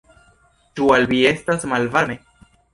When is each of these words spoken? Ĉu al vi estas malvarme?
Ĉu 0.79 0.89
al 0.95 1.05
vi 1.13 1.21
estas 1.35 1.69
malvarme? 1.75 2.19